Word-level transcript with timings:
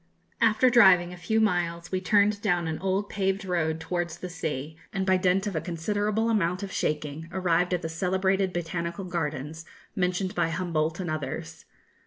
After 0.41 0.71
driving 0.71 1.13
a 1.13 1.15
few 1.15 1.39
miles, 1.39 1.91
we 1.91 2.01
turned 2.01 2.41
down 2.41 2.67
an 2.67 2.79
old 2.79 3.07
paved 3.07 3.45
road 3.45 3.79
towards 3.79 4.17
the 4.17 4.31
sea, 4.31 4.75
and, 4.91 5.05
by 5.05 5.15
dint 5.15 5.45
of 5.45 5.55
a 5.55 5.61
considerable 5.61 6.27
amount 6.31 6.63
of 6.63 6.71
shaking, 6.71 7.29
arrived 7.31 7.71
at 7.71 7.83
the 7.83 7.87
celebrated 7.87 8.51
Botanical 8.51 9.05
Gardens, 9.05 9.63
mentioned 9.95 10.33
by 10.33 10.49
Humboldt 10.49 10.99
and 10.99 11.11
others. 11.11 11.65